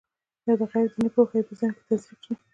یا 0.47 0.53
غیر 0.71 0.87
دیني 0.93 1.09
پوهه 1.15 1.35
یې 1.37 1.43
په 1.47 1.53
ذهن 1.59 1.71
کې 1.75 1.83
تزریق 1.87 2.19
شي. 2.25 2.33